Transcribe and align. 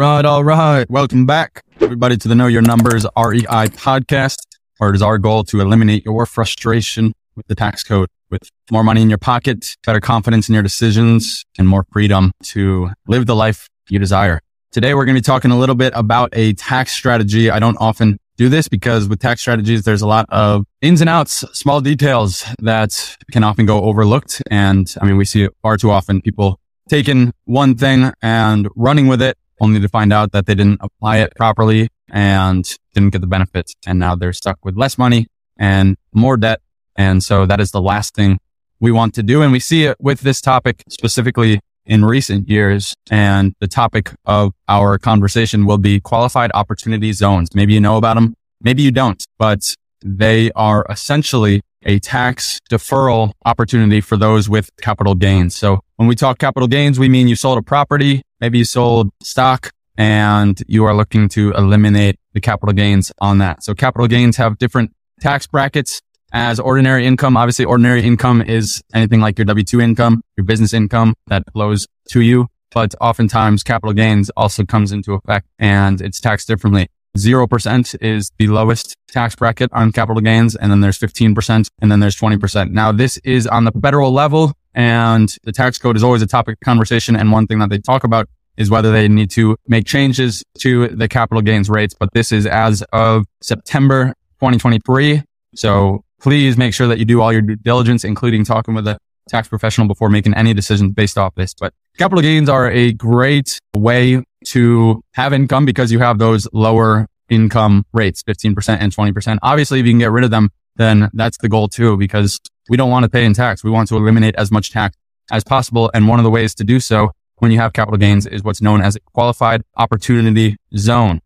Right, 0.00 0.24
all 0.24 0.42
right. 0.42 0.88
Welcome 0.88 1.26
back, 1.26 1.62
everybody, 1.78 2.16
to 2.16 2.26
the 2.26 2.34
Know 2.34 2.46
Your 2.46 2.62
Numbers 2.62 3.04
REI 3.18 3.68
podcast, 3.68 4.38
where 4.78 4.88
it 4.88 4.96
is 4.96 5.02
our 5.02 5.18
goal 5.18 5.44
to 5.44 5.60
eliminate 5.60 6.06
your 6.06 6.24
frustration 6.24 7.12
with 7.36 7.46
the 7.48 7.54
tax 7.54 7.84
code, 7.84 8.08
with 8.30 8.48
more 8.70 8.82
money 8.82 9.02
in 9.02 9.10
your 9.10 9.18
pocket, 9.18 9.76
better 9.84 10.00
confidence 10.00 10.48
in 10.48 10.54
your 10.54 10.62
decisions, 10.62 11.44
and 11.58 11.68
more 11.68 11.84
freedom 11.92 12.32
to 12.44 12.88
live 13.08 13.26
the 13.26 13.36
life 13.36 13.68
you 13.90 13.98
desire. 13.98 14.40
Today, 14.72 14.94
we're 14.94 15.04
going 15.04 15.16
to 15.16 15.20
be 15.20 15.22
talking 15.22 15.50
a 15.50 15.58
little 15.58 15.74
bit 15.74 15.92
about 15.94 16.30
a 16.32 16.54
tax 16.54 16.92
strategy. 16.92 17.50
I 17.50 17.58
don't 17.58 17.76
often 17.76 18.18
do 18.38 18.48
this 18.48 18.68
because 18.68 19.06
with 19.06 19.20
tax 19.20 19.42
strategies, 19.42 19.82
there's 19.82 20.00
a 20.00 20.08
lot 20.08 20.24
of 20.30 20.64
ins 20.80 21.02
and 21.02 21.10
outs, 21.10 21.44
small 21.52 21.82
details 21.82 22.46
that 22.60 23.18
can 23.32 23.44
often 23.44 23.66
go 23.66 23.82
overlooked. 23.82 24.40
And 24.50 24.94
I 24.98 25.04
mean, 25.04 25.18
we 25.18 25.26
see 25.26 25.42
it 25.42 25.52
far 25.60 25.76
too 25.76 25.90
often 25.90 26.22
people 26.22 26.58
taking 26.88 27.34
one 27.44 27.76
thing 27.76 28.12
and 28.22 28.66
running 28.74 29.06
with 29.06 29.20
it 29.20 29.36
only 29.60 29.80
to 29.80 29.88
find 29.88 30.12
out 30.12 30.32
that 30.32 30.46
they 30.46 30.54
didn't 30.54 30.80
apply 30.80 31.18
it 31.18 31.34
properly 31.36 31.88
and 32.10 32.76
didn't 32.94 33.10
get 33.10 33.20
the 33.20 33.26
benefits. 33.26 33.74
And 33.86 33.98
now 33.98 34.14
they're 34.14 34.32
stuck 34.32 34.58
with 34.64 34.76
less 34.76 34.98
money 34.98 35.26
and 35.56 35.96
more 36.12 36.36
debt. 36.36 36.60
And 36.96 37.22
so 37.22 37.46
that 37.46 37.60
is 37.60 37.70
the 37.70 37.80
last 37.80 38.14
thing 38.14 38.38
we 38.80 38.90
want 38.90 39.14
to 39.14 39.22
do. 39.22 39.42
And 39.42 39.52
we 39.52 39.60
see 39.60 39.84
it 39.84 39.96
with 40.00 40.20
this 40.20 40.40
topic 40.40 40.82
specifically 40.88 41.60
in 41.84 42.04
recent 42.04 42.48
years. 42.48 42.94
And 43.10 43.54
the 43.60 43.68
topic 43.68 44.10
of 44.24 44.52
our 44.68 44.98
conversation 44.98 45.66
will 45.66 45.78
be 45.78 46.00
qualified 46.00 46.50
opportunity 46.54 47.12
zones. 47.12 47.54
Maybe 47.54 47.74
you 47.74 47.80
know 47.80 47.96
about 47.96 48.14
them. 48.14 48.34
Maybe 48.62 48.82
you 48.82 48.90
don't, 48.90 49.22
but 49.38 49.74
they 50.02 50.50
are 50.52 50.84
essentially 50.90 51.62
a 51.84 51.98
tax 51.98 52.58
deferral 52.70 53.32
opportunity 53.44 54.00
for 54.00 54.16
those 54.16 54.48
with 54.48 54.70
capital 54.80 55.14
gains. 55.14 55.54
So 55.54 55.80
when 55.96 56.08
we 56.08 56.14
talk 56.14 56.38
capital 56.38 56.68
gains, 56.68 56.98
we 56.98 57.08
mean 57.08 57.28
you 57.28 57.36
sold 57.36 57.58
a 57.58 57.62
property, 57.62 58.22
maybe 58.40 58.58
you 58.58 58.64
sold 58.64 59.10
stock 59.22 59.70
and 59.96 60.62
you 60.66 60.84
are 60.84 60.94
looking 60.94 61.28
to 61.30 61.52
eliminate 61.52 62.16
the 62.32 62.40
capital 62.40 62.72
gains 62.72 63.12
on 63.20 63.38
that. 63.38 63.62
So 63.62 63.74
capital 63.74 64.06
gains 64.06 64.36
have 64.36 64.58
different 64.58 64.92
tax 65.20 65.46
brackets 65.46 66.00
as 66.32 66.60
ordinary 66.60 67.06
income. 67.06 67.36
Obviously, 67.36 67.64
ordinary 67.64 68.02
income 68.02 68.40
is 68.40 68.82
anything 68.94 69.20
like 69.20 69.38
your 69.38 69.44
W-2 69.46 69.82
income, 69.82 70.22
your 70.36 70.44
business 70.44 70.72
income 70.72 71.14
that 71.26 71.42
flows 71.52 71.86
to 72.10 72.20
you. 72.20 72.46
But 72.72 72.94
oftentimes 73.00 73.62
capital 73.64 73.92
gains 73.92 74.30
also 74.36 74.64
comes 74.64 74.92
into 74.92 75.14
effect 75.14 75.48
and 75.58 76.00
it's 76.00 76.20
taxed 76.20 76.46
differently. 76.46 76.88
0% 77.16 77.96
is 78.00 78.30
the 78.38 78.46
lowest 78.46 78.96
tax 79.08 79.34
bracket 79.34 79.70
on 79.72 79.92
capital 79.92 80.20
gains. 80.20 80.56
And 80.56 80.70
then 80.70 80.80
there's 80.80 80.98
15% 80.98 81.68
and 81.80 81.90
then 81.90 82.00
there's 82.00 82.16
20%. 82.16 82.70
Now 82.70 82.92
this 82.92 83.18
is 83.18 83.46
on 83.46 83.64
the 83.64 83.72
federal 83.72 84.12
level 84.12 84.52
and 84.74 85.34
the 85.44 85.52
tax 85.52 85.78
code 85.78 85.96
is 85.96 86.04
always 86.04 86.22
a 86.22 86.26
topic 86.26 86.54
of 86.54 86.60
conversation. 86.64 87.16
And 87.16 87.32
one 87.32 87.46
thing 87.46 87.58
that 87.58 87.70
they 87.70 87.78
talk 87.78 88.04
about 88.04 88.28
is 88.56 88.70
whether 88.70 88.92
they 88.92 89.08
need 89.08 89.30
to 89.30 89.56
make 89.66 89.86
changes 89.86 90.44
to 90.58 90.88
the 90.88 91.08
capital 91.08 91.42
gains 91.42 91.68
rates. 91.68 91.94
But 91.98 92.10
this 92.12 92.30
is 92.30 92.46
as 92.46 92.82
of 92.92 93.24
September 93.42 94.14
2023. 94.40 95.22
So 95.54 96.04
please 96.20 96.56
make 96.56 96.74
sure 96.74 96.86
that 96.86 96.98
you 96.98 97.04
do 97.04 97.20
all 97.20 97.32
your 97.32 97.42
due 97.42 97.56
diligence, 97.56 98.04
including 98.04 98.44
talking 98.44 98.74
with 98.74 98.86
a 98.86 98.98
tax 99.28 99.48
professional 99.48 99.86
before 99.86 100.10
making 100.10 100.34
any 100.34 100.52
decisions 100.54 100.92
based 100.92 101.16
off 101.16 101.34
this. 101.34 101.54
But 101.54 101.72
capital 101.98 102.22
gains 102.22 102.48
are 102.48 102.70
a 102.70 102.92
great 102.92 103.58
way 103.74 104.22
to 104.46 105.02
have 105.14 105.32
income 105.32 105.64
because 105.64 105.92
you 105.92 105.98
have 105.98 106.18
those 106.18 106.48
lower 106.52 107.06
income 107.28 107.84
rates, 107.92 108.22
15% 108.22 108.78
and 108.80 108.94
20%. 108.94 109.38
Obviously, 109.42 109.80
if 109.80 109.86
you 109.86 109.92
can 109.92 109.98
get 109.98 110.10
rid 110.10 110.24
of 110.24 110.30
them, 110.30 110.50
then 110.76 111.10
that's 111.12 111.38
the 111.38 111.48
goal 111.48 111.68
too, 111.68 111.96
because 111.96 112.40
we 112.68 112.76
don't 112.76 112.90
want 112.90 113.04
to 113.04 113.08
pay 113.08 113.24
in 113.24 113.34
tax. 113.34 113.62
We 113.62 113.70
want 113.70 113.88
to 113.88 113.96
eliminate 113.96 114.34
as 114.36 114.50
much 114.50 114.70
tax 114.70 114.96
as 115.30 115.44
possible. 115.44 115.90
And 115.94 116.08
one 116.08 116.18
of 116.18 116.24
the 116.24 116.30
ways 116.30 116.54
to 116.56 116.64
do 116.64 116.80
so 116.80 117.12
when 117.36 117.50
you 117.50 117.58
have 117.58 117.72
capital 117.72 117.98
gains 117.98 118.26
is 118.26 118.42
what's 118.42 118.62
known 118.62 118.82
as 118.82 118.96
a 118.96 119.00
qualified 119.00 119.62
opportunity 119.76 120.56
zone. 120.76 121.20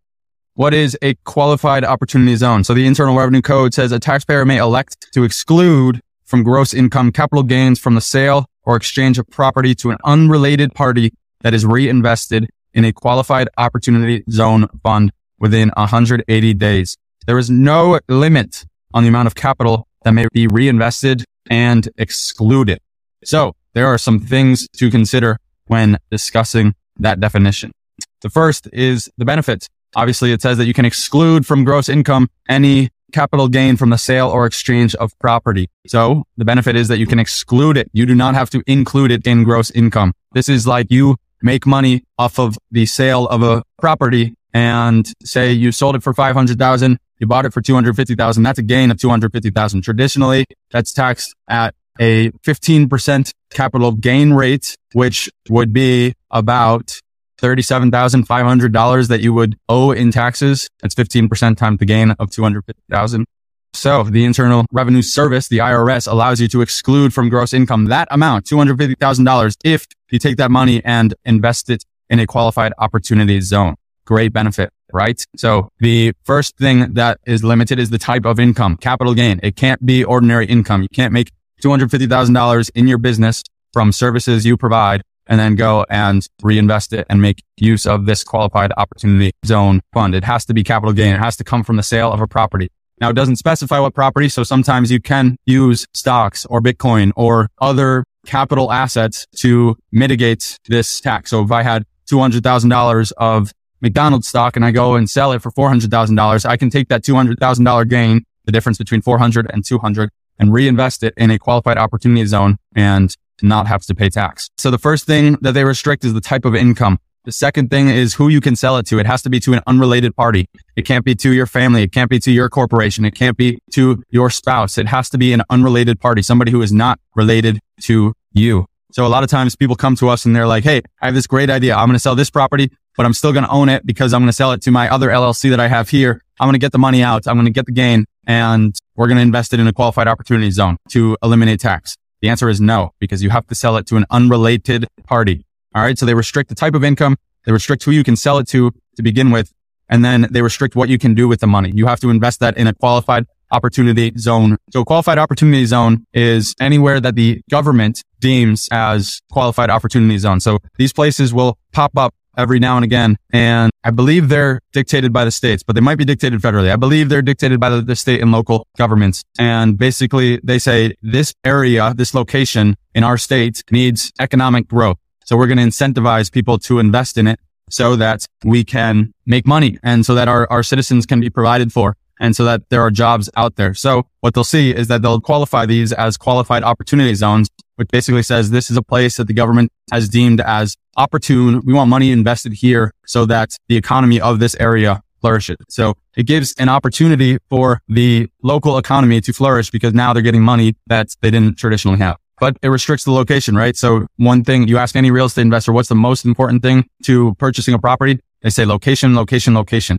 What 0.54 0.72
is 0.72 0.96
a 1.02 1.14
qualified 1.24 1.84
opportunity 1.84 2.36
zone? 2.36 2.62
So 2.62 2.74
the 2.74 2.86
Internal 2.86 3.16
Revenue 3.16 3.42
Code 3.42 3.74
says 3.74 3.90
a 3.90 3.98
taxpayer 3.98 4.44
may 4.44 4.58
elect 4.58 5.12
to 5.12 5.24
exclude 5.24 6.00
from 6.24 6.42
gross 6.42 6.72
income 6.72 7.10
capital 7.10 7.42
gains 7.42 7.78
from 7.78 7.94
the 7.94 8.00
sale 8.00 8.46
or 8.62 8.76
exchange 8.76 9.18
of 9.18 9.28
property 9.28 9.74
to 9.76 9.90
an 9.90 9.98
unrelated 10.04 10.72
party 10.74 11.12
that 11.40 11.54
is 11.54 11.66
reinvested 11.66 12.48
in 12.74 12.84
a 12.84 12.92
qualified 12.92 13.48
opportunity 13.56 14.24
zone 14.30 14.68
fund 14.82 15.12
within 15.38 15.70
180 15.76 16.54
days. 16.54 16.96
There 17.26 17.38
is 17.38 17.50
no 17.50 18.00
limit 18.08 18.66
on 18.92 19.02
the 19.02 19.08
amount 19.08 19.26
of 19.26 19.34
capital 19.34 19.86
that 20.02 20.12
may 20.12 20.26
be 20.32 20.46
reinvested 20.46 21.24
and 21.48 21.88
excluded. 21.96 22.78
So 23.24 23.54
there 23.72 23.86
are 23.86 23.98
some 23.98 24.20
things 24.20 24.68
to 24.76 24.90
consider 24.90 25.38
when 25.66 25.98
discussing 26.10 26.74
that 26.98 27.20
definition. 27.20 27.72
The 28.20 28.30
first 28.30 28.68
is 28.72 29.10
the 29.16 29.24
benefits. 29.24 29.68
Obviously, 29.96 30.32
it 30.32 30.42
says 30.42 30.58
that 30.58 30.66
you 30.66 30.74
can 30.74 30.84
exclude 30.84 31.46
from 31.46 31.64
gross 31.64 31.88
income 31.88 32.28
any 32.48 32.90
capital 33.12 33.48
gain 33.48 33.76
from 33.76 33.90
the 33.90 33.96
sale 33.96 34.28
or 34.28 34.44
exchange 34.44 34.94
of 34.96 35.16
property. 35.20 35.70
So 35.86 36.24
the 36.36 36.44
benefit 36.44 36.74
is 36.74 36.88
that 36.88 36.98
you 36.98 37.06
can 37.06 37.20
exclude 37.20 37.76
it. 37.76 37.88
You 37.92 38.06
do 38.06 38.14
not 38.14 38.34
have 38.34 38.50
to 38.50 38.62
include 38.66 39.12
it 39.12 39.26
in 39.26 39.44
gross 39.44 39.70
income. 39.70 40.12
This 40.32 40.48
is 40.48 40.66
like 40.66 40.90
you 40.90 41.16
make 41.44 41.66
money 41.66 42.02
off 42.18 42.38
of 42.40 42.58
the 42.72 42.86
sale 42.86 43.28
of 43.28 43.42
a 43.42 43.62
property 43.78 44.34
and 44.52 45.12
say 45.24 45.52
you 45.52 45.70
sold 45.70 45.94
it 45.94 46.02
for 46.02 46.14
500,000, 46.14 46.98
you 47.18 47.26
bought 47.26 47.44
it 47.44 47.52
for 47.52 47.60
250,000. 47.60 48.42
That's 48.42 48.58
a 48.58 48.62
gain 48.62 48.90
of 48.90 48.98
250,000. 48.98 49.82
Traditionally, 49.82 50.46
that's 50.72 50.92
taxed 50.92 51.34
at 51.48 51.74
a 52.00 52.30
15% 52.44 53.32
capital 53.50 53.92
gain 53.92 54.32
rate, 54.32 54.74
which 54.94 55.30
would 55.48 55.72
be 55.72 56.14
about 56.30 56.98
$37,500 57.40 59.08
that 59.08 59.20
you 59.20 59.32
would 59.34 59.56
owe 59.68 59.90
in 59.90 60.10
taxes. 60.10 60.68
That's 60.80 60.94
15% 60.94 61.56
times 61.56 61.78
the 61.78 61.84
gain 61.84 62.12
of 62.12 62.30
250,000. 62.30 63.26
So 63.74 64.04
the 64.04 64.24
Internal 64.24 64.64
Revenue 64.72 65.02
Service, 65.02 65.48
the 65.48 65.58
IRS 65.58 66.10
allows 66.10 66.40
you 66.40 66.46
to 66.48 66.62
exclude 66.62 67.12
from 67.12 67.28
gross 67.28 67.52
income 67.52 67.86
that 67.86 68.06
amount, 68.10 68.46
$250,000 68.46 69.56
if 69.64 69.86
you 70.10 70.18
take 70.20 70.36
that 70.36 70.50
money 70.50 70.80
and 70.84 71.12
invest 71.24 71.68
it 71.68 71.84
in 72.08 72.20
a 72.20 72.26
qualified 72.26 72.72
opportunity 72.78 73.40
zone. 73.40 73.74
Great 74.04 74.32
benefit, 74.32 74.70
right? 74.92 75.24
So 75.36 75.70
the 75.80 76.12
first 76.22 76.56
thing 76.56 76.94
that 76.94 77.18
is 77.26 77.42
limited 77.42 77.80
is 77.80 77.90
the 77.90 77.98
type 77.98 78.24
of 78.24 78.38
income, 78.38 78.76
capital 78.76 79.12
gain. 79.12 79.40
It 79.42 79.56
can't 79.56 79.84
be 79.84 80.04
ordinary 80.04 80.46
income. 80.46 80.82
You 80.82 80.88
can't 80.88 81.12
make 81.12 81.32
$250,000 81.62 82.70
in 82.76 82.86
your 82.86 82.98
business 82.98 83.42
from 83.72 83.90
services 83.90 84.46
you 84.46 84.56
provide 84.56 85.02
and 85.26 85.40
then 85.40 85.56
go 85.56 85.84
and 85.90 86.26
reinvest 86.42 86.92
it 86.92 87.06
and 87.10 87.20
make 87.20 87.42
use 87.56 87.86
of 87.86 88.06
this 88.06 88.22
qualified 88.22 88.72
opportunity 88.76 89.32
zone 89.44 89.80
fund. 89.92 90.14
It 90.14 90.24
has 90.24 90.44
to 90.46 90.54
be 90.54 90.62
capital 90.62 90.92
gain. 90.92 91.14
It 91.14 91.18
has 91.18 91.36
to 91.38 91.44
come 91.44 91.64
from 91.64 91.76
the 91.76 91.82
sale 91.82 92.12
of 92.12 92.20
a 92.20 92.28
property. 92.28 92.68
Now 93.00 93.10
it 93.10 93.14
doesn't 93.14 93.36
specify 93.36 93.78
what 93.78 93.94
property. 93.94 94.28
So 94.28 94.42
sometimes 94.42 94.90
you 94.90 95.00
can 95.00 95.36
use 95.46 95.86
stocks 95.94 96.46
or 96.46 96.60
Bitcoin 96.60 97.12
or 97.16 97.48
other 97.60 98.04
capital 98.26 98.72
assets 98.72 99.26
to 99.36 99.76
mitigate 99.92 100.58
this 100.68 101.00
tax. 101.00 101.30
So 101.30 101.42
if 101.42 101.50
I 101.50 101.62
had 101.62 101.84
$200,000 102.10 103.12
of 103.16 103.52
McDonald's 103.80 104.28
stock 104.28 104.56
and 104.56 104.64
I 104.64 104.70
go 104.70 104.94
and 104.94 105.08
sell 105.08 105.32
it 105.32 105.42
for 105.42 105.50
$400,000, 105.50 106.46
I 106.46 106.56
can 106.56 106.70
take 106.70 106.88
that 106.88 107.02
$200,000 107.02 107.88
gain, 107.88 108.24
the 108.44 108.52
difference 108.52 108.78
between 108.78 109.02
400 109.02 109.50
and 109.52 109.64
200 109.64 110.10
and 110.38 110.52
reinvest 110.52 111.02
it 111.02 111.14
in 111.16 111.30
a 111.30 111.38
qualified 111.38 111.78
opportunity 111.78 112.24
zone 112.26 112.56
and 112.74 113.14
not 113.42 113.66
have 113.66 113.82
to 113.82 113.94
pay 113.94 114.08
tax. 114.08 114.48
So 114.58 114.70
the 114.70 114.78
first 114.78 115.06
thing 115.06 115.36
that 115.40 115.52
they 115.52 115.64
restrict 115.64 116.04
is 116.04 116.14
the 116.14 116.20
type 116.20 116.44
of 116.44 116.54
income. 116.54 116.98
The 117.24 117.32
second 117.32 117.70
thing 117.70 117.88
is 117.88 118.14
who 118.14 118.28
you 118.28 118.42
can 118.42 118.54
sell 118.54 118.76
it 118.76 118.84
to. 118.86 118.98
It 118.98 119.06
has 119.06 119.22
to 119.22 119.30
be 119.30 119.40
to 119.40 119.54
an 119.54 119.60
unrelated 119.66 120.14
party. 120.14 120.46
It 120.76 120.82
can't 120.82 121.06
be 121.06 121.14
to 121.14 121.32
your 121.32 121.46
family. 121.46 121.82
It 121.82 121.90
can't 121.90 122.10
be 122.10 122.18
to 122.18 122.30
your 122.30 122.50
corporation. 122.50 123.06
It 123.06 123.14
can't 123.14 123.34
be 123.34 123.60
to 123.72 124.02
your 124.10 124.28
spouse. 124.28 124.76
It 124.76 124.88
has 124.88 125.08
to 125.08 125.16
be 125.16 125.32
an 125.32 125.42
unrelated 125.48 126.00
party, 126.00 126.20
somebody 126.20 126.52
who 126.52 126.60
is 126.60 126.70
not 126.70 127.00
related 127.14 127.60
to 127.84 128.12
you. 128.34 128.66
So 128.92 129.06
a 129.06 129.08
lot 129.08 129.24
of 129.24 129.30
times 129.30 129.56
people 129.56 129.74
come 129.74 129.96
to 129.96 130.10
us 130.10 130.26
and 130.26 130.36
they're 130.36 130.46
like, 130.46 130.64
Hey, 130.64 130.82
I 131.00 131.06
have 131.06 131.14
this 131.14 131.26
great 131.26 131.48
idea. 131.48 131.74
I'm 131.74 131.86
going 131.86 131.94
to 131.94 131.98
sell 131.98 132.14
this 132.14 132.28
property, 132.28 132.70
but 132.94 133.06
I'm 133.06 133.14
still 133.14 133.32
going 133.32 133.44
to 133.44 133.50
own 133.50 133.70
it 133.70 133.86
because 133.86 134.12
I'm 134.12 134.20
going 134.20 134.28
to 134.28 134.34
sell 134.34 134.52
it 134.52 134.60
to 134.62 134.70
my 134.70 134.90
other 134.90 135.08
LLC 135.08 135.48
that 135.48 135.60
I 135.60 135.68
have 135.68 135.88
here. 135.88 136.22
I'm 136.38 136.46
going 136.46 136.52
to 136.52 136.58
get 136.58 136.72
the 136.72 136.78
money 136.78 137.02
out. 137.02 137.26
I'm 137.26 137.36
going 137.36 137.46
to 137.46 137.52
get 137.52 137.64
the 137.64 137.72
gain 137.72 138.04
and 138.26 138.76
we're 138.96 139.08
going 139.08 139.16
to 139.16 139.22
invest 139.22 139.54
it 139.54 139.60
in 139.60 139.66
a 139.66 139.72
qualified 139.72 140.08
opportunity 140.08 140.50
zone 140.50 140.76
to 140.90 141.16
eliminate 141.22 141.60
tax. 141.60 141.96
The 142.20 142.28
answer 142.28 142.50
is 142.50 142.60
no, 142.60 142.92
because 142.98 143.22
you 143.22 143.30
have 143.30 143.46
to 143.46 143.54
sell 143.54 143.78
it 143.78 143.86
to 143.86 143.96
an 143.96 144.04
unrelated 144.10 144.86
party. 145.04 145.46
All 145.74 145.82
right. 145.82 145.98
So 145.98 146.06
they 146.06 146.14
restrict 146.14 146.48
the 146.48 146.54
type 146.54 146.74
of 146.74 146.84
income. 146.84 147.16
They 147.44 147.52
restrict 147.52 147.84
who 147.84 147.90
you 147.90 148.04
can 148.04 148.16
sell 148.16 148.38
it 148.38 148.48
to 148.48 148.72
to 148.96 149.02
begin 149.02 149.30
with. 149.30 149.52
And 149.88 150.04
then 150.04 150.28
they 150.30 150.40
restrict 150.40 150.76
what 150.76 150.88
you 150.88 150.98
can 150.98 151.14
do 151.14 151.28
with 151.28 151.40
the 151.40 151.46
money. 151.46 151.70
You 151.74 151.86
have 151.86 152.00
to 152.00 152.10
invest 152.10 152.40
that 152.40 152.56
in 152.56 152.66
a 152.66 152.74
qualified 152.74 153.26
opportunity 153.50 154.12
zone. 154.16 154.56
So 154.72 154.84
qualified 154.84 155.18
opportunity 155.18 155.64
zone 155.66 156.06
is 156.12 156.54
anywhere 156.60 157.00
that 157.00 157.14
the 157.14 157.42
government 157.50 158.02
deems 158.18 158.68
as 158.72 159.20
qualified 159.30 159.70
opportunity 159.70 160.18
zone. 160.18 160.40
So 160.40 160.58
these 160.78 160.92
places 160.92 161.34
will 161.34 161.58
pop 161.72 161.96
up 161.96 162.14
every 162.36 162.58
now 162.58 162.76
and 162.76 162.84
again. 162.84 163.16
And 163.32 163.70
I 163.84 163.90
believe 163.90 164.28
they're 164.28 164.60
dictated 164.72 165.12
by 165.12 165.24
the 165.24 165.30
states, 165.30 165.62
but 165.62 165.74
they 165.74 165.80
might 165.80 165.98
be 165.98 166.04
dictated 166.04 166.40
federally. 166.40 166.72
I 166.72 166.76
believe 166.76 167.08
they're 167.08 167.22
dictated 167.22 167.60
by 167.60 167.68
the, 167.70 167.82
the, 167.82 167.94
state 167.94 168.20
and 168.20 168.32
local 168.32 168.66
governments. 168.76 169.22
And 169.38 169.78
basically 169.78 170.40
they 170.42 170.58
say 170.58 170.94
this 171.00 171.32
area, 171.44 171.94
this 171.96 172.12
location 172.12 172.76
in 172.94 173.04
our 173.04 173.18
state 173.18 173.62
needs 173.70 174.12
economic 174.18 174.66
growth. 174.66 174.98
So 175.24 175.36
we're 175.36 175.46
going 175.46 175.58
to 175.58 175.64
incentivize 175.64 176.30
people 176.30 176.58
to 176.60 176.78
invest 176.78 177.18
in 177.18 177.26
it. 177.26 177.40
so 177.70 177.96
that 177.96 178.26
we 178.44 178.62
can 178.62 179.12
make 179.24 179.46
money 179.46 179.78
and 179.82 180.04
so 180.04 180.14
that 180.14 180.28
our, 180.28 180.46
our 180.50 180.62
citizens 180.62 181.06
can 181.06 181.20
be 181.20 181.30
provided 181.30 181.72
for 181.72 181.96
and 182.20 182.36
so 182.36 182.44
that 182.44 182.68
there 182.68 182.82
are 182.82 182.90
jobs 182.90 183.28
out 183.36 183.56
there. 183.56 183.74
So 183.74 184.06
what 184.20 184.34
they'll 184.34 184.44
see 184.44 184.74
is 184.74 184.88
that 184.88 185.02
they'll 185.02 185.20
qualify 185.20 185.66
these 185.66 185.92
as 185.92 186.16
qualified 186.16 186.62
opportunity 186.62 187.14
zones, 187.14 187.48
which 187.76 187.88
basically 187.88 188.22
says 188.22 188.50
this 188.50 188.70
is 188.70 188.76
a 188.76 188.82
place 188.82 189.16
that 189.16 189.26
the 189.26 189.34
government 189.34 189.72
has 189.90 190.08
deemed 190.08 190.40
as 190.40 190.76
opportune. 190.96 191.62
We 191.64 191.72
want 191.72 191.90
money 191.90 192.10
invested 192.12 192.52
here 192.52 192.92
so 193.06 193.26
that 193.26 193.56
the 193.68 193.76
economy 193.76 194.20
of 194.20 194.38
this 194.38 194.54
area 194.60 195.02
flourishes. 195.20 195.56
So 195.68 195.94
it 196.16 196.26
gives 196.26 196.54
an 196.58 196.68
opportunity 196.68 197.38
for 197.48 197.80
the 197.88 198.28
local 198.42 198.76
economy 198.78 199.20
to 199.22 199.32
flourish 199.32 199.70
because 199.70 199.94
now 199.94 200.12
they're 200.12 200.22
getting 200.22 200.42
money 200.42 200.76
that 200.86 201.08
they 201.22 201.30
didn't 201.30 201.56
traditionally 201.56 201.98
have. 201.98 202.16
But 202.44 202.58
it 202.60 202.68
restricts 202.68 203.06
the 203.06 203.10
location, 203.10 203.56
right? 203.56 203.74
So 203.74 204.06
one 204.16 204.44
thing 204.44 204.68
you 204.68 204.76
ask 204.76 204.96
any 204.96 205.10
real 205.10 205.24
estate 205.24 205.40
investor, 205.40 205.72
what's 205.72 205.88
the 205.88 205.94
most 205.94 206.26
important 206.26 206.62
thing 206.62 206.84
to 207.04 207.34
purchasing 207.36 207.72
a 207.72 207.78
property? 207.78 208.20
They 208.42 208.50
say 208.50 208.66
location, 208.66 209.14
location, 209.14 209.54
location. 209.54 209.96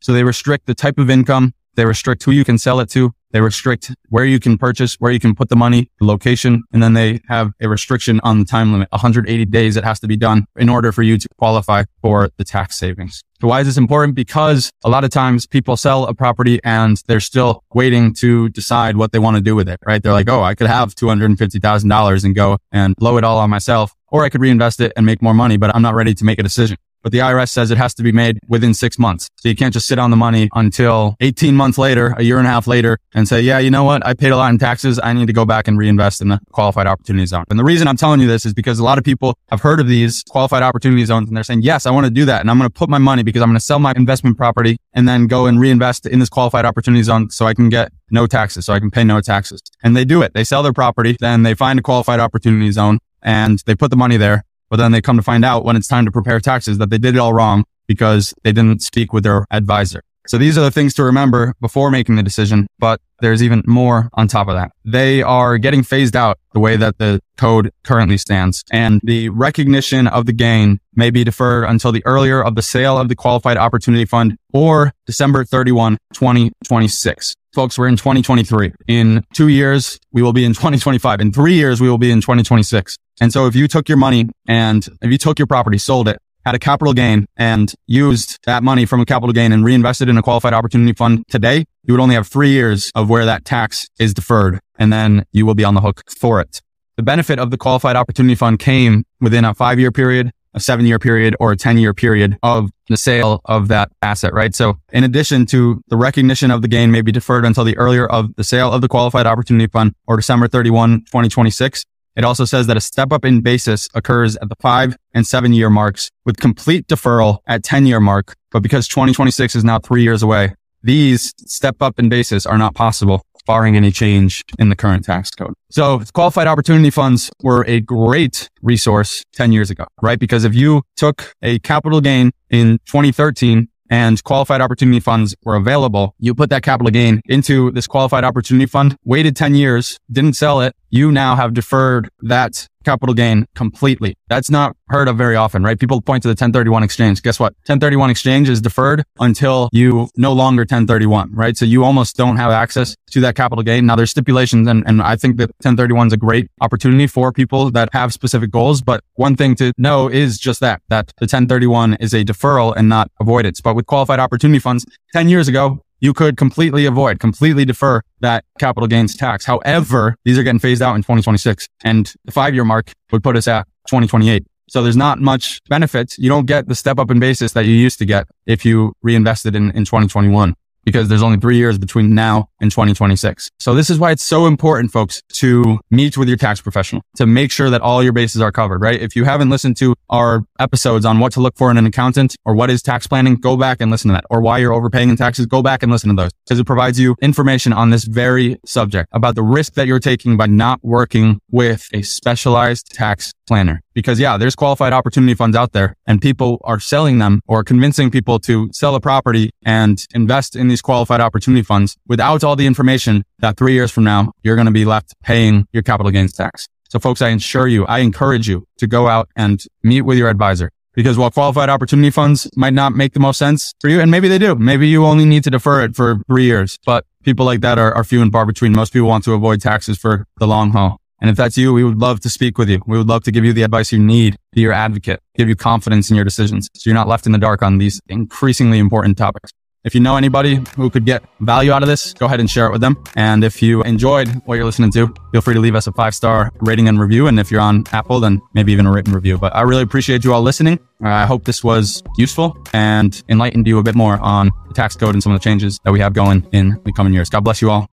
So 0.00 0.12
they 0.12 0.22
restrict 0.22 0.66
the 0.66 0.74
type 0.74 0.98
of 0.98 1.08
income. 1.08 1.54
They 1.74 1.86
restrict 1.86 2.22
who 2.24 2.32
you 2.32 2.44
can 2.44 2.58
sell 2.58 2.80
it 2.80 2.90
to. 2.90 3.14
They 3.32 3.40
restrict 3.40 3.92
where 4.08 4.24
you 4.24 4.38
can 4.38 4.56
purchase, 4.56 4.94
where 4.96 5.12
you 5.12 5.20
can 5.20 5.34
put 5.34 5.48
the 5.48 5.56
money, 5.56 5.90
the 5.98 6.06
location, 6.06 6.62
and 6.72 6.82
then 6.82 6.94
they 6.94 7.20
have 7.28 7.52
a 7.60 7.68
restriction 7.68 8.20
on 8.22 8.38
the 8.38 8.44
time 8.44 8.72
limit, 8.72 8.88
180 8.90 9.44
days 9.46 9.76
it 9.76 9.84
has 9.84 10.00
to 10.00 10.08
be 10.08 10.16
done 10.16 10.46
in 10.56 10.68
order 10.68 10.92
for 10.92 11.02
you 11.02 11.18
to 11.18 11.28
qualify 11.38 11.84
for 12.00 12.30
the 12.36 12.44
tax 12.44 12.78
savings. 12.78 13.22
So 13.40 13.48
why 13.48 13.60
is 13.60 13.66
this 13.66 13.76
important? 13.76 14.14
Because 14.14 14.70
a 14.84 14.88
lot 14.88 15.04
of 15.04 15.10
times 15.10 15.46
people 15.46 15.76
sell 15.76 16.06
a 16.06 16.14
property 16.14 16.58
and 16.64 17.02
they're 17.06 17.20
still 17.20 17.62
waiting 17.74 18.14
to 18.14 18.48
decide 18.50 18.96
what 18.96 19.12
they 19.12 19.18
want 19.18 19.36
to 19.36 19.42
do 19.42 19.54
with 19.54 19.68
it, 19.68 19.78
right? 19.86 20.02
They're 20.02 20.12
like, 20.12 20.28
Oh, 20.28 20.42
I 20.42 20.54
could 20.54 20.68
have 20.68 20.94
$250,000 20.94 22.24
and 22.24 22.34
go 22.34 22.58
and 22.72 22.96
blow 22.96 23.18
it 23.18 23.24
all 23.24 23.38
on 23.38 23.50
myself, 23.50 23.94
or 24.08 24.24
I 24.24 24.30
could 24.30 24.40
reinvest 24.40 24.80
it 24.80 24.92
and 24.96 25.04
make 25.04 25.20
more 25.20 25.34
money, 25.34 25.58
but 25.58 25.74
I'm 25.74 25.82
not 25.82 25.94
ready 25.94 26.14
to 26.14 26.24
make 26.24 26.38
a 26.38 26.42
decision 26.42 26.78
but 27.06 27.12
the 27.12 27.18
IRS 27.18 27.50
says 27.50 27.70
it 27.70 27.78
has 27.78 27.94
to 27.94 28.02
be 28.02 28.10
made 28.10 28.40
within 28.48 28.74
six 28.74 28.98
months. 28.98 29.30
So 29.36 29.48
you 29.48 29.54
can't 29.54 29.72
just 29.72 29.86
sit 29.86 29.96
on 29.96 30.10
the 30.10 30.16
money 30.16 30.48
until 30.56 31.14
18 31.20 31.54
months 31.54 31.78
later, 31.78 32.12
a 32.18 32.24
year 32.24 32.38
and 32.38 32.48
a 32.48 32.50
half 32.50 32.66
later 32.66 32.98
and 33.14 33.28
say, 33.28 33.40
yeah, 33.40 33.60
you 33.60 33.70
know 33.70 33.84
what? 33.84 34.04
I 34.04 34.12
paid 34.12 34.30
a 34.30 34.36
lot 34.36 34.50
in 34.50 34.58
taxes. 34.58 34.98
I 35.00 35.12
need 35.12 35.26
to 35.26 35.32
go 35.32 35.44
back 35.44 35.68
and 35.68 35.78
reinvest 35.78 36.20
in 36.20 36.26
the 36.26 36.40
qualified 36.50 36.88
opportunity 36.88 37.24
zone. 37.26 37.44
And 37.48 37.60
the 37.60 37.62
reason 37.62 37.86
I'm 37.86 37.96
telling 37.96 38.18
you 38.18 38.26
this 38.26 38.44
is 38.44 38.52
because 38.54 38.80
a 38.80 38.82
lot 38.82 38.98
of 38.98 39.04
people 39.04 39.38
have 39.50 39.60
heard 39.60 39.78
of 39.78 39.86
these 39.86 40.24
qualified 40.28 40.64
opportunity 40.64 41.04
zones 41.04 41.28
and 41.28 41.36
they're 41.36 41.44
saying, 41.44 41.62
yes, 41.62 41.86
I 41.86 41.92
want 41.92 42.06
to 42.06 42.10
do 42.10 42.24
that. 42.24 42.40
And 42.40 42.50
I'm 42.50 42.58
going 42.58 42.68
to 42.68 42.74
put 42.74 42.88
my 42.88 42.98
money 42.98 43.22
because 43.22 43.40
I'm 43.40 43.50
going 43.50 43.60
to 43.60 43.64
sell 43.64 43.78
my 43.78 43.92
investment 43.94 44.36
property 44.36 44.76
and 44.92 45.08
then 45.08 45.28
go 45.28 45.46
and 45.46 45.60
reinvest 45.60 46.06
in 46.06 46.18
this 46.18 46.28
qualified 46.28 46.64
opportunity 46.64 47.04
zone 47.04 47.30
so 47.30 47.46
I 47.46 47.54
can 47.54 47.68
get 47.68 47.92
no 48.10 48.26
taxes, 48.26 48.66
so 48.66 48.72
I 48.72 48.80
can 48.80 48.90
pay 48.90 49.04
no 49.04 49.20
taxes. 49.20 49.62
And 49.80 49.96
they 49.96 50.04
do 50.04 50.22
it. 50.22 50.34
They 50.34 50.42
sell 50.42 50.64
their 50.64 50.72
property, 50.72 51.16
then 51.20 51.44
they 51.44 51.54
find 51.54 51.78
a 51.78 51.82
qualified 51.82 52.18
opportunity 52.18 52.72
zone 52.72 52.98
and 53.22 53.62
they 53.64 53.76
put 53.76 53.92
the 53.92 53.96
money 53.96 54.16
there 54.16 54.42
but 54.68 54.76
then 54.76 54.92
they 54.92 55.00
come 55.00 55.16
to 55.16 55.22
find 55.22 55.44
out 55.44 55.64
when 55.64 55.76
it's 55.76 55.88
time 55.88 56.04
to 56.04 56.12
prepare 56.12 56.40
taxes 56.40 56.78
that 56.78 56.90
they 56.90 56.98
did 56.98 57.14
it 57.14 57.18
all 57.18 57.32
wrong 57.32 57.64
because 57.86 58.34
they 58.42 58.52
didn't 58.52 58.82
speak 58.82 59.12
with 59.12 59.24
their 59.24 59.46
advisor. 59.50 60.02
So 60.28 60.38
these 60.38 60.58
are 60.58 60.62
the 60.62 60.70
things 60.70 60.94
to 60.94 61.04
remember 61.04 61.54
before 61.60 61.90
making 61.90 62.16
the 62.16 62.22
decision, 62.22 62.66
but 62.78 63.00
there's 63.20 63.42
even 63.42 63.62
more 63.66 64.10
on 64.14 64.28
top 64.28 64.48
of 64.48 64.54
that. 64.54 64.72
They 64.84 65.22
are 65.22 65.58
getting 65.58 65.82
phased 65.82 66.16
out 66.16 66.38
the 66.52 66.60
way 66.60 66.76
that 66.76 66.98
the 66.98 67.20
code 67.36 67.72
currently 67.84 68.18
stands 68.18 68.62
and 68.70 69.00
the 69.04 69.28
recognition 69.30 70.06
of 70.06 70.26
the 70.26 70.32
gain 70.32 70.80
may 70.94 71.10
be 71.10 71.24
deferred 71.24 71.64
until 71.64 71.92
the 71.92 72.04
earlier 72.04 72.42
of 72.42 72.54
the 72.54 72.62
sale 72.62 72.98
of 72.98 73.08
the 73.08 73.14
qualified 73.14 73.56
opportunity 73.56 74.04
fund 74.04 74.36
or 74.52 74.92
December 75.06 75.44
31, 75.44 75.98
2026. 76.14 77.34
Folks, 77.54 77.78
we're 77.78 77.88
in 77.88 77.96
2023. 77.96 78.72
In 78.86 79.24
two 79.32 79.48
years, 79.48 79.98
we 80.12 80.20
will 80.22 80.34
be 80.34 80.44
in 80.44 80.52
2025. 80.52 81.20
In 81.20 81.32
three 81.32 81.54
years, 81.54 81.80
we 81.80 81.88
will 81.88 81.98
be 81.98 82.10
in 82.10 82.20
2026. 82.20 82.96
And 83.20 83.32
so 83.32 83.46
if 83.46 83.56
you 83.56 83.66
took 83.66 83.88
your 83.88 83.96
money 83.96 84.28
and 84.46 84.86
if 85.00 85.10
you 85.10 85.16
took 85.16 85.38
your 85.38 85.46
property, 85.46 85.78
sold 85.78 86.06
it, 86.08 86.18
had 86.46 86.54
a 86.54 86.58
capital 86.60 86.94
gain 86.94 87.26
and 87.36 87.74
used 87.88 88.38
that 88.46 88.62
money 88.62 88.86
from 88.86 89.00
a 89.00 89.04
capital 89.04 89.32
gain 89.32 89.50
and 89.50 89.64
reinvested 89.64 90.08
in 90.08 90.16
a 90.16 90.22
qualified 90.22 90.52
opportunity 90.52 90.92
fund 90.92 91.24
today, 91.28 91.64
you 91.82 91.92
would 91.92 92.00
only 92.00 92.14
have 92.14 92.28
three 92.28 92.50
years 92.50 92.92
of 92.94 93.10
where 93.10 93.24
that 93.24 93.44
tax 93.44 93.88
is 93.98 94.14
deferred. 94.14 94.60
And 94.78 94.92
then 94.92 95.24
you 95.32 95.44
will 95.44 95.56
be 95.56 95.64
on 95.64 95.74
the 95.74 95.80
hook 95.80 96.04
for 96.08 96.40
it. 96.40 96.62
The 96.96 97.02
benefit 97.02 97.40
of 97.40 97.50
the 97.50 97.58
qualified 97.58 97.96
opportunity 97.96 98.36
fund 98.36 98.60
came 98.60 99.04
within 99.20 99.44
a 99.44 99.54
five 99.54 99.80
year 99.80 99.90
period, 99.90 100.30
a 100.54 100.60
seven 100.60 100.86
year 100.86 101.00
period 101.00 101.34
or 101.40 101.50
a 101.50 101.56
10 101.56 101.78
year 101.78 101.92
period 101.92 102.38
of 102.44 102.70
the 102.88 102.96
sale 102.96 103.40
of 103.46 103.66
that 103.66 103.90
asset, 104.00 104.32
right? 104.32 104.54
So 104.54 104.78
in 104.92 105.02
addition 105.02 105.46
to 105.46 105.82
the 105.88 105.96
recognition 105.96 106.52
of 106.52 106.62
the 106.62 106.68
gain 106.68 106.92
may 106.92 107.02
be 107.02 107.10
deferred 107.10 107.44
until 107.44 107.64
the 107.64 107.76
earlier 107.76 108.06
of 108.06 108.34
the 108.36 108.44
sale 108.44 108.72
of 108.72 108.82
the 108.82 108.88
qualified 108.88 109.26
opportunity 109.26 109.66
fund 109.66 109.94
or 110.06 110.14
December 110.14 110.46
31, 110.46 111.00
2026, 111.06 111.84
it 112.16 112.24
also 112.24 112.44
says 112.44 112.66
that 112.66 112.76
a 112.76 112.80
step 112.80 113.12
up 113.12 113.24
in 113.24 113.40
basis 113.40 113.88
occurs 113.94 114.36
at 114.36 114.48
the 114.48 114.56
five 114.60 114.96
and 115.14 115.26
seven 115.26 115.52
year 115.52 115.70
marks 115.70 116.10
with 116.24 116.38
complete 116.38 116.86
deferral 116.86 117.38
at 117.46 117.62
10 117.62 117.86
year 117.86 118.00
mark. 118.00 118.34
But 118.50 118.62
because 118.62 118.88
2026 118.88 119.54
is 119.54 119.64
now 119.64 119.78
three 119.78 120.02
years 120.02 120.22
away, 120.22 120.54
these 120.82 121.34
step 121.38 121.82
up 121.82 121.98
in 121.98 122.08
basis 122.08 122.46
are 122.46 122.58
not 122.58 122.74
possible 122.74 123.22
barring 123.46 123.76
any 123.76 123.90
change 123.90 124.42
in 124.58 124.68
the 124.68 124.76
current 124.76 125.04
tax 125.04 125.30
code. 125.30 125.54
So 125.70 126.02
qualified 126.12 126.48
opportunity 126.48 126.90
funds 126.90 127.30
were 127.42 127.64
a 127.66 127.80
great 127.80 128.50
resource 128.60 129.22
10 129.34 129.52
years 129.52 129.70
ago, 129.70 129.86
right? 130.02 130.18
Because 130.18 130.44
if 130.44 130.54
you 130.54 130.82
took 130.96 131.32
a 131.42 131.58
capital 131.60 132.00
gain 132.00 132.32
in 132.50 132.78
2013 132.86 133.68
and 133.88 134.22
qualified 134.24 134.60
opportunity 134.60 135.00
funds 135.00 135.34
were 135.44 135.54
available, 135.54 136.14
you 136.18 136.34
put 136.34 136.50
that 136.50 136.62
capital 136.62 136.90
gain 136.90 137.20
into 137.26 137.70
this 137.70 137.86
qualified 137.86 138.24
opportunity 138.24 138.66
fund, 138.66 138.96
waited 139.04 139.36
10 139.36 139.54
years, 139.54 139.98
didn't 140.10 140.34
sell 140.34 140.60
it. 140.60 140.74
You 140.90 141.12
now 141.12 141.36
have 141.36 141.54
deferred 141.54 142.08
that 142.20 142.66
capital 142.86 143.14
gain 143.14 143.46
completely. 143.56 144.14
That's 144.28 144.48
not 144.48 144.76
heard 144.88 145.08
of 145.08 145.18
very 145.18 145.34
often, 145.34 145.64
right? 145.64 145.78
People 145.78 146.00
point 146.00 146.22
to 146.22 146.28
the 146.28 146.32
1031 146.32 146.84
exchange. 146.84 147.20
Guess 147.20 147.40
what? 147.40 147.52
1031 147.66 148.10
exchange 148.10 148.48
is 148.48 148.60
deferred 148.60 149.02
until 149.18 149.68
you 149.72 150.08
no 150.16 150.32
longer 150.32 150.60
1031, 150.60 151.34
right? 151.34 151.56
So 151.56 151.64
you 151.64 151.84
almost 151.84 152.16
don't 152.16 152.36
have 152.36 152.52
access 152.52 152.94
to 153.10 153.20
that 153.22 153.34
capital 153.34 153.64
gain. 153.64 153.86
Now 153.86 153.96
there's 153.96 154.12
stipulations 154.12 154.68
and, 154.68 154.84
and 154.86 155.02
I 155.02 155.16
think 155.16 155.36
that 155.38 155.50
1031 155.62 156.06
is 156.06 156.12
a 156.12 156.16
great 156.16 156.48
opportunity 156.60 157.08
for 157.08 157.32
people 157.32 157.72
that 157.72 157.88
have 157.92 158.12
specific 158.12 158.52
goals. 158.52 158.80
But 158.80 159.02
one 159.14 159.34
thing 159.34 159.56
to 159.56 159.72
know 159.76 160.08
is 160.08 160.38
just 160.38 160.60
that, 160.60 160.80
that 160.88 161.08
the 161.18 161.24
1031 161.24 161.94
is 161.94 162.14
a 162.14 162.24
deferral 162.24 162.72
and 162.76 162.88
not 162.88 163.10
avoidance. 163.20 163.60
But 163.60 163.74
with 163.74 163.86
qualified 163.86 164.20
opportunity 164.20 164.60
funds 164.60 164.86
10 165.12 165.28
years 165.28 165.48
ago, 165.48 165.82
you 166.00 166.12
could 166.12 166.36
completely 166.36 166.86
avoid, 166.86 167.20
completely 167.20 167.64
defer 167.64 168.02
that 168.20 168.44
capital 168.58 168.86
gains 168.86 169.16
tax. 169.16 169.44
However, 169.44 170.16
these 170.24 170.38
are 170.38 170.42
getting 170.42 170.58
phased 170.58 170.82
out 170.82 170.94
in 170.94 171.02
2026 171.02 171.68
and 171.84 172.12
the 172.24 172.32
five 172.32 172.54
year 172.54 172.64
mark 172.64 172.92
would 173.12 173.22
put 173.22 173.36
us 173.36 173.48
at 173.48 173.66
2028. 173.88 174.44
So 174.68 174.82
there's 174.82 174.96
not 174.96 175.20
much 175.20 175.62
benefit. 175.68 176.18
You 176.18 176.28
don't 176.28 176.46
get 176.46 176.68
the 176.68 176.74
step 176.74 176.98
up 176.98 177.10
in 177.10 177.20
basis 177.20 177.52
that 177.52 177.66
you 177.66 177.72
used 177.72 177.98
to 178.00 178.04
get 178.04 178.26
if 178.46 178.64
you 178.64 178.94
reinvested 179.02 179.54
in, 179.54 179.70
in 179.70 179.84
2021 179.84 180.54
because 180.84 181.08
there's 181.08 181.22
only 181.22 181.38
three 181.38 181.56
years 181.56 181.78
between 181.78 182.14
now 182.14 182.48
and 182.60 182.70
2026. 182.70 183.50
So 183.58 183.74
this 183.74 183.90
is 183.90 183.98
why 183.98 184.12
it's 184.12 184.22
so 184.22 184.46
important, 184.46 184.92
folks, 184.92 185.22
to 185.34 185.78
meet 185.90 186.16
with 186.16 186.28
your 186.28 186.36
tax 186.36 186.60
professional 186.60 187.02
to 187.16 187.26
make 187.26 187.50
sure 187.50 187.70
that 187.70 187.80
all 187.80 188.02
your 188.02 188.12
bases 188.12 188.40
are 188.40 188.52
covered, 188.52 188.80
right? 188.80 189.00
If 189.00 189.16
you 189.16 189.24
haven't 189.24 189.50
listened 189.50 189.76
to 189.78 189.94
our 190.10 190.44
episodes 190.58 191.04
on 191.04 191.18
what 191.18 191.32
to 191.32 191.40
look 191.40 191.56
for 191.56 191.70
in 191.70 191.76
an 191.76 191.86
accountant 191.86 192.36
or 192.44 192.54
what 192.54 192.70
is 192.70 192.82
tax 192.82 193.06
planning, 193.06 193.36
go 193.36 193.56
back 193.56 193.80
and 193.80 193.90
listen 193.90 194.08
to 194.08 194.14
that 194.14 194.24
or 194.30 194.40
why 194.40 194.58
you're 194.58 194.72
overpaying 194.72 195.08
in 195.08 195.16
taxes, 195.16 195.46
go 195.46 195.62
back 195.62 195.82
and 195.82 195.92
listen 195.92 196.08
to 196.10 196.16
those 196.16 196.30
because 196.44 196.58
it 196.58 196.64
provides 196.64 196.98
you 196.98 197.16
information 197.20 197.72
on 197.72 197.90
this 197.90 198.04
very 198.04 198.56
subject 198.64 199.08
about 199.12 199.34
the 199.34 199.42
risk 199.42 199.74
that 199.74 199.86
you're 199.86 200.00
taking 200.00 200.36
by 200.36 200.46
not 200.46 200.78
working 200.82 201.40
with 201.50 201.88
a 201.92 202.02
specialized 202.02 202.92
tax 202.94 203.32
planner. 203.46 203.82
Because 203.94 204.20
yeah, 204.20 204.36
there's 204.36 204.54
qualified 204.54 204.92
opportunity 204.92 205.34
funds 205.34 205.56
out 205.56 205.72
there 205.72 205.94
and 206.06 206.20
people 206.20 206.60
are 206.64 206.80
selling 206.80 207.18
them 207.18 207.40
or 207.46 207.64
convincing 207.64 208.10
people 208.10 208.38
to 208.40 208.68
sell 208.72 208.94
a 208.94 209.00
property 209.00 209.50
and 209.64 210.04
invest 210.14 210.54
in 210.56 210.68
these 210.68 210.82
qualified 210.82 211.20
opportunity 211.20 211.62
funds 211.62 211.96
without 212.06 212.44
all 212.46 212.56
the 212.56 212.66
information 212.66 213.24
that 213.40 213.56
three 213.58 213.74
years 213.74 213.90
from 213.90 214.04
now, 214.04 214.32
you're 214.42 214.56
going 214.56 214.66
to 214.66 214.72
be 214.72 214.84
left 214.84 215.14
paying 215.22 215.66
your 215.72 215.82
capital 215.82 216.10
gains 216.10 216.32
tax. 216.32 216.66
So 216.88 216.98
folks, 216.98 217.20
I 217.20 217.28
ensure 217.28 217.66
you, 217.66 217.84
I 217.86 217.98
encourage 217.98 218.48
you 218.48 218.64
to 218.78 218.86
go 218.86 219.08
out 219.08 219.28
and 219.36 219.62
meet 219.82 220.02
with 220.02 220.16
your 220.16 220.30
advisor. 220.30 220.70
Because 220.94 221.18
while 221.18 221.30
qualified 221.30 221.68
opportunity 221.68 222.08
funds 222.08 222.48
might 222.56 222.72
not 222.72 222.94
make 222.94 223.12
the 223.12 223.20
most 223.20 223.36
sense 223.36 223.74
for 223.80 223.90
you, 223.90 224.00
and 224.00 224.10
maybe 224.10 224.28
they 224.28 224.38
do, 224.38 224.54
maybe 224.54 224.88
you 224.88 225.04
only 225.04 225.26
need 225.26 225.44
to 225.44 225.50
defer 225.50 225.84
it 225.84 225.94
for 225.94 226.16
three 226.26 226.44
years, 226.44 226.78
but 226.86 227.04
people 227.22 227.44
like 227.44 227.60
that 227.60 227.78
are, 227.78 227.92
are 227.92 228.02
few 228.02 228.22
and 228.22 228.32
far 228.32 228.46
between. 228.46 228.72
Most 228.72 228.94
people 228.94 229.08
want 229.08 229.24
to 229.24 229.34
avoid 229.34 229.60
taxes 229.60 229.98
for 229.98 230.24
the 230.38 230.46
long 230.46 230.70
haul. 230.70 230.98
And 231.20 231.28
if 231.28 231.36
that's 231.36 231.58
you, 231.58 231.72
we 231.72 231.84
would 231.84 231.98
love 231.98 232.20
to 232.20 232.30
speak 232.30 232.56
with 232.56 232.70
you. 232.70 232.80
We 232.86 232.96
would 232.96 233.08
love 233.08 233.24
to 233.24 233.30
give 233.30 233.44
you 233.44 233.52
the 233.52 233.62
advice 233.62 233.92
you 233.92 233.98
need, 233.98 234.36
be 234.52 234.62
your 234.62 234.72
advocate, 234.72 235.20
give 235.34 235.48
you 235.48 235.56
confidence 235.56 236.08
in 236.08 236.16
your 236.16 236.24
decisions. 236.24 236.70
So 236.74 236.88
you're 236.88 236.94
not 236.94 237.08
left 237.08 237.26
in 237.26 237.32
the 237.32 237.38
dark 237.38 237.62
on 237.62 237.78
these 237.78 238.00
increasingly 238.08 238.78
important 238.78 239.18
topics. 239.18 239.50
If 239.86 239.94
you 239.94 240.00
know 240.00 240.16
anybody 240.16 240.58
who 240.74 240.90
could 240.90 241.06
get 241.06 241.22
value 241.38 241.70
out 241.70 241.84
of 241.84 241.88
this, 241.88 242.12
go 242.12 242.26
ahead 242.26 242.40
and 242.40 242.50
share 242.50 242.66
it 242.66 242.72
with 242.72 242.80
them. 242.80 243.02
And 243.14 243.44
if 243.44 243.62
you 243.62 243.84
enjoyed 243.84 244.28
what 244.44 244.56
you're 244.56 244.64
listening 244.64 244.90
to, 244.92 245.14
feel 245.30 245.40
free 245.40 245.54
to 245.54 245.60
leave 245.60 245.76
us 245.76 245.86
a 245.86 245.92
five 245.92 246.12
star 246.12 246.50
rating 246.58 246.88
and 246.88 246.98
review. 246.98 247.28
And 247.28 247.38
if 247.38 247.52
you're 247.52 247.60
on 247.60 247.84
Apple, 247.92 248.18
then 248.18 248.42
maybe 248.52 248.72
even 248.72 248.84
a 248.86 248.90
written 248.90 249.12
review. 249.12 249.38
But 249.38 249.54
I 249.54 249.60
really 249.60 249.82
appreciate 249.82 250.24
you 250.24 250.34
all 250.34 250.42
listening. 250.42 250.80
Uh, 251.04 251.10
I 251.10 251.24
hope 251.24 251.44
this 251.44 251.62
was 251.62 252.02
useful 252.18 252.58
and 252.72 253.22
enlightened 253.28 253.68
you 253.68 253.78
a 253.78 253.82
bit 253.84 253.94
more 253.94 254.18
on 254.18 254.50
the 254.66 254.74
tax 254.74 254.96
code 254.96 255.14
and 255.14 255.22
some 255.22 255.30
of 255.30 255.40
the 255.40 255.44
changes 255.44 255.78
that 255.84 255.92
we 255.92 256.00
have 256.00 256.14
going 256.14 256.44
in 256.50 256.80
the 256.84 256.92
coming 256.92 257.14
years. 257.14 257.30
God 257.30 257.44
bless 257.44 257.62
you 257.62 257.70
all. 257.70 257.88